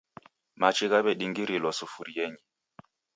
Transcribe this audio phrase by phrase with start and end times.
[0.61, 2.41] Machi ghaw'edingirilwa sufurienyi.